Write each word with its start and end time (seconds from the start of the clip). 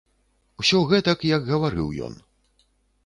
Усё 0.63 0.79
гэтак, 0.93 1.19
як 1.35 1.41
гаварыў 1.53 1.87
ён. 2.09 2.13